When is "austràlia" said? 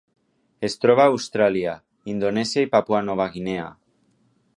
1.17-1.75